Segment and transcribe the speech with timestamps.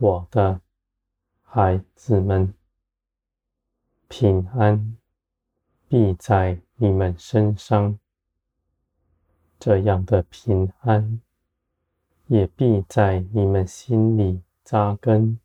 [0.00, 0.60] 我的
[1.42, 2.54] 孩子们，
[4.06, 4.96] 平安
[5.88, 7.98] 必在你们身上。
[9.58, 11.20] 这样的平安，
[12.28, 15.40] 也必在你们心里扎根，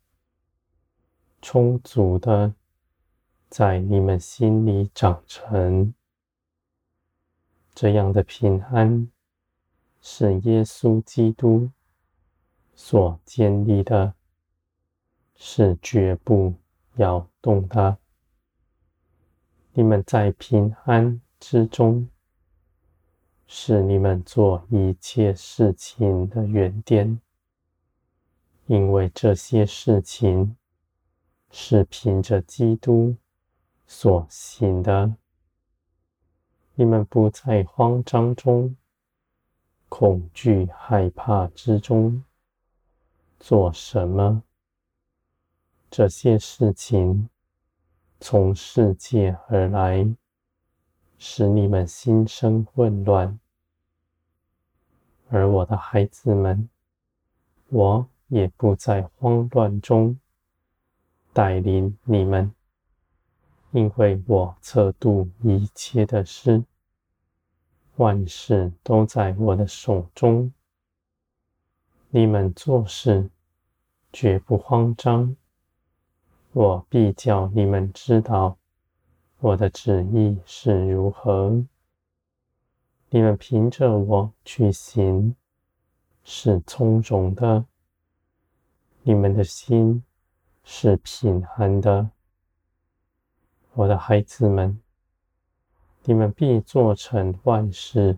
[1.42, 2.54] 充足的
[3.48, 5.92] 在你们心里长成。
[7.74, 9.10] 这样的平安，
[10.00, 11.72] 是耶稣基督
[12.76, 14.14] 所建立的，
[15.36, 16.54] 是绝不
[16.96, 17.98] 摇动的。
[19.72, 22.08] 你们在平安之中。
[23.46, 27.20] 是你们做一切事情的原点，
[28.66, 30.56] 因为这些事情
[31.50, 33.14] 是凭着基督
[33.86, 35.14] 所行的。
[36.74, 38.74] 你们不在慌张中、
[39.90, 42.24] 恐惧、害怕之中
[43.38, 44.42] 做什么？
[45.96, 47.28] 这些事情
[48.18, 50.12] 从世界而来。
[51.18, 53.38] 使你们心生混乱，
[55.28, 56.68] 而我的孩子们，
[57.68, 60.18] 我也不在慌乱中
[61.32, 62.52] 带领你们，
[63.70, 66.64] 因为我测度一切的事，
[67.98, 70.52] 万事都在我的手中。
[72.10, 73.30] 你们做事
[74.12, 75.36] 绝不慌张，
[76.54, 78.56] 我必叫你们知道。
[79.40, 81.66] 我的旨意是如何？
[83.10, 85.34] 你们凭着我去行，
[86.22, 87.64] 是从容的；
[89.02, 90.04] 你们的心
[90.62, 92.08] 是平安的。
[93.72, 94.80] 我的孩子们，
[96.04, 98.16] 你们必做成万事。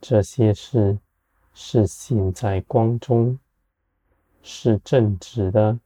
[0.00, 0.98] 这些事
[1.52, 3.38] 是行在光中，
[4.42, 5.78] 是正直的，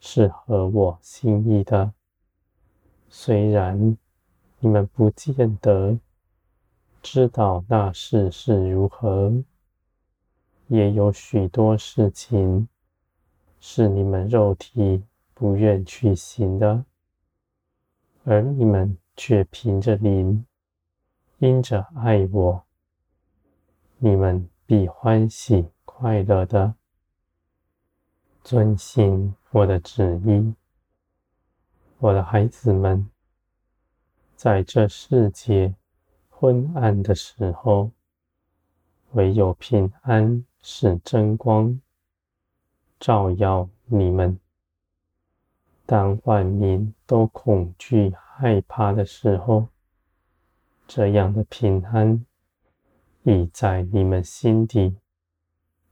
[0.00, 1.92] 是合我心意的。
[3.08, 3.96] 虽然
[4.58, 5.98] 你们不见得
[7.02, 9.32] 知道那事是如何，
[10.68, 12.68] 也有许多事情
[13.58, 15.02] 是你们肉体
[15.34, 16.84] 不愿去行的，
[18.24, 20.46] 而你们却凭着灵，
[21.38, 22.64] 因着爱我，
[23.98, 26.74] 你们必欢喜快乐的
[28.42, 30.54] 遵行我的旨意。
[31.98, 33.08] 我的孩子们，
[34.34, 35.74] 在这世界
[36.28, 37.90] 昏暗的时候，
[39.12, 41.80] 唯有平安是真光，
[42.98, 44.38] 照耀你们。
[45.84, 49.68] 当万民都恐惧害怕的时候，
[50.86, 52.24] 这样的平安
[53.24, 54.96] 已在你们心底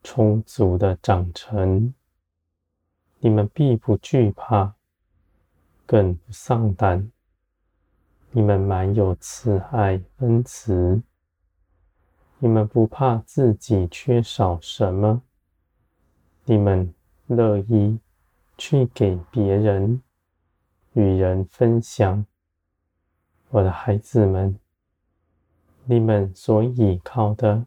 [0.03, 1.93] 充足的长成，
[3.21, 4.75] 你们必不惧怕。
[5.87, 7.11] 更不丧胆，
[8.31, 11.01] 你们满有慈爱恩慈，
[12.39, 15.23] 你们不怕自己缺少什么，
[16.45, 16.95] 你们
[17.27, 17.99] 乐意
[18.59, 20.03] 去给别人
[20.93, 22.27] 与人分享。
[23.49, 24.59] 我的孩子们，
[25.87, 27.65] 你们所倚靠的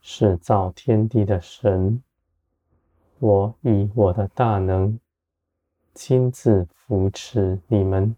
[0.00, 2.02] 是造天地的神，
[3.18, 4.98] 我以我的大能。
[5.94, 8.16] 亲自扶持你们，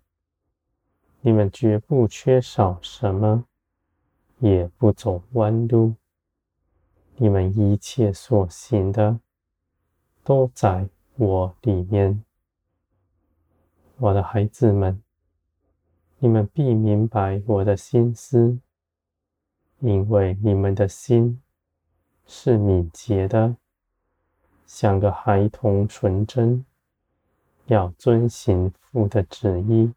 [1.21, 3.45] 你们绝不缺少什么，
[4.39, 5.95] 也不走弯路。
[7.17, 9.21] 你们一切所行的，
[10.25, 12.25] 都在我里面。
[13.98, 15.03] 我的孩子们，
[16.19, 18.59] 你们必明白我的心思，
[19.81, 21.43] 因为你们的心
[22.27, 23.57] 是敏捷的，
[24.66, 26.65] 像个孩童纯真。
[27.66, 29.92] 要遵行父的旨意，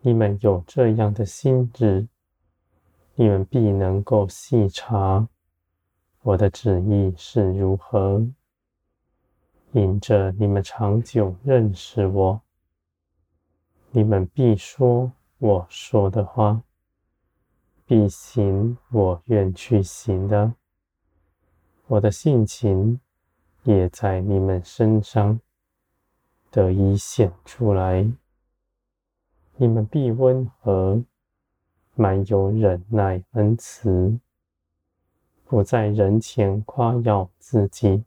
[0.00, 2.08] 你们有这样的心智，
[3.14, 5.28] 你们必能够细察
[6.22, 8.26] 我的旨意是如何。
[9.72, 12.40] 因着你们长久认识我，
[13.90, 16.62] 你们必说我说的话，
[17.84, 20.54] 必行我愿去行的。
[21.86, 22.98] 我的性情
[23.64, 25.40] 也在你们身上。
[26.50, 28.08] 得以显出来，
[29.56, 31.02] 你们必温和，
[31.96, 34.20] 满有忍耐恩慈，
[35.44, 38.04] 不在人前夸耀自己，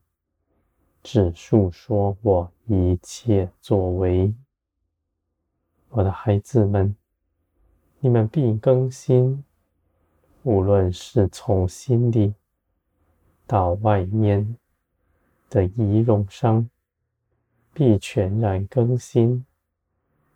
[1.04, 4.34] 只述说我一切作为。
[5.90, 6.96] 我的孩子们，
[8.00, 9.44] 你们必更新，
[10.44, 12.34] 无论是从心里
[13.46, 14.56] 到外面，
[15.50, 16.70] 的仪容上，
[17.74, 19.46] 必全然更新，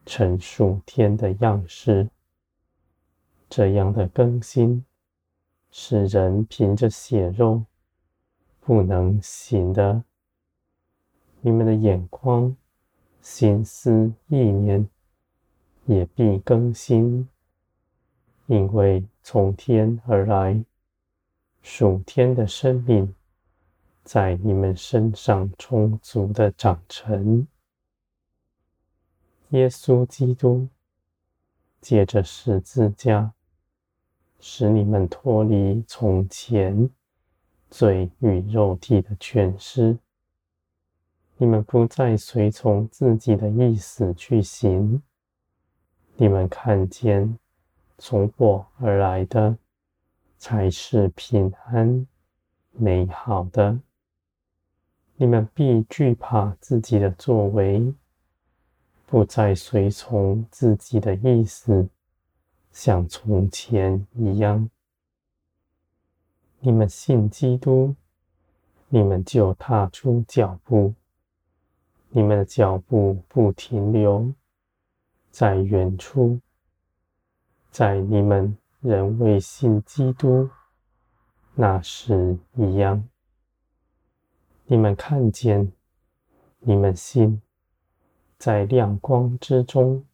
[0.06, 2.10] 成属天的样式。
[3.50, 4.86] 这样的更新，
[5.70, 7.66] 是人凭着血肉
[8.62, 10.04] 不能行的。
[11.42, 12.56] 你们的眼光、
[13.22, 14.88] 心思、意念
[15.86, 17.28] 也必更新，
[18.46, 20.64] 因为从天而来，
[21.62, 23.14] 属天的生命
[24.14, 27.48] 在你们身上充足的长成。
[29.52, 30.68] 耶稣基督
[31.80, 33.32] 借着十字架，
[34.42, 36.90] 使你们脱离从前
[37.70, 39.98] 罪与肉体的权势，
[41.38, 45.02] 你们不再随从自己的意思去行。
[46.18, 47.40] 你们看见
[47.98, 49.58] 从我而来的
[50.38, 52.06] 才是平安
[52.74, 53.80] 美好的。
[55.22, 57.94] 你们必惧怕自己的作为，
[59.06, 61.88] 不再随从自己的意思。
[62.72, 64.68] 像从前一样，
[66.60, 67.94] 你们信基督，
[68.90, 70.92] 你们就踏出脚步。
[72.10, 74.34] 你们的脚步不停留
[75.30, 76.40] 在远处，
[77.70, 80.50] 在你们仍未信基督
[81.54, 83.08] 那时一样。
[84.72, 85.70] 你们看见，
[86.60, 87.42] 你们心，
[88.38, 90.06] 在亮光之中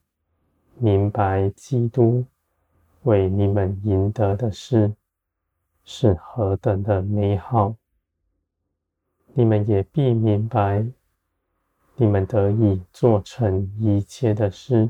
[0.80, 2.26] 明白基督。
[3.04, 4.96] 为你们赢得的事
[5.86, 7.76] 是何等的美好！
[9.36, 10.84] 你们也必明白，
[11.96, 14.90] 你们得以做成一切的事，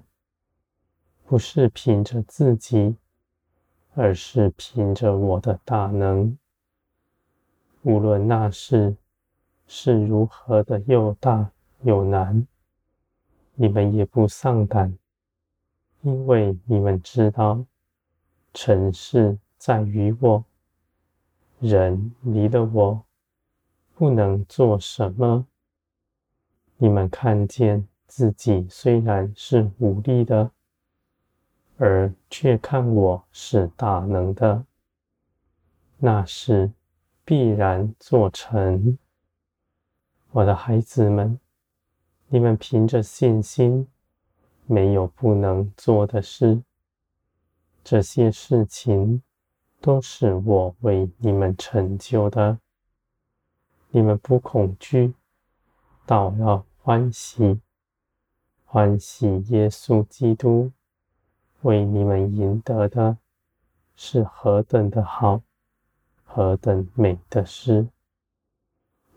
[1.25, 2.95] 不是凭着自己，
[3.95, 6.37] 而是凭着我的大能。
[7.81, 8.95] 无论那事
[9.67, 11.51] 是如何的又大
[11.83, 12.47] 又难，
[13.55, 14.97] 你们也不丧胆，
[16.01, 17.65] 因为你们知道。
[18.53, 20.43] 成事在于我，
[21.59, 23.03] 人离了我
[23.93, 25.45] 不能做什么。
[26.77, 30.49] 你们看见自己虽然是无力的，
[31.77, 34.65] 而却看我是大能的，
[35.97, 36.71] 那是
[37.23, 38.97] 必然做成。
[40.37, 41.39] 我的孩子们，
[42.27, 43.87] 你们凭着信心，
[44.67, 46.61] 没有不能做的事。
[47.83, 49.23] 这些事情
[49.81, 52.59] 都是我为你们成就的，
[53.89, 55.15] 你们不恐惧，
[56.05, 57.59] 倒要欢喜，
[58.63, 60.71] 欢喜耶稣基督
[61.63, 63.17] 为你们赢得的
[63.95, 65.41] 是何等的好，
[66.23, 67.87] 何等美的事！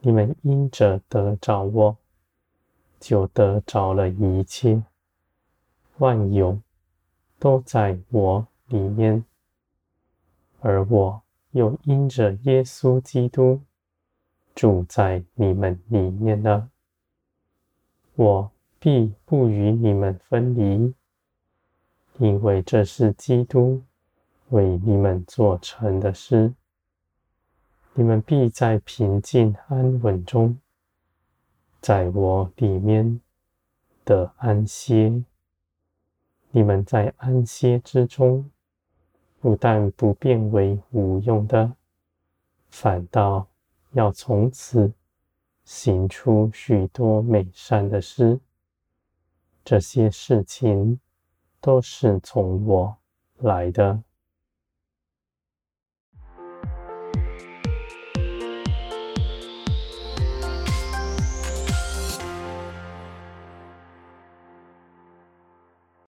[0.03, 1.97] 你们因着得着我，
[2.99, 4.83] 就得着了一切，
[5.99, 6.59] 万有
[7.39, 9.25] 都在我里面，
[10.61, 13.61] 而我又因着耶稣基督
[14.55, 16.71] 住在你们里面了，
[18.15, 20.95] 我必不与你们分离，
[22.19, 23.83] 因为这是基督
[24.49, 26.55] 为你们做成的事。
[27.95, 30.59] 你们必在平静安稳中，
[31.81, 33.21] 在我里面
[34.05, 35.23] 的安歇。
[36.51, 38.51] 你们在安歇之中。
[39.43, 41.73] 不但不变为无用的，
[42.69, 43.49] 反倒
[43.93, 44.93] 要从此
[45.65, 48.39] 行出许多美善的事。
[49.65, 51.01] 这些事情
[51.59, 52.95] 都是从我
[53.39, 54.03] 来的。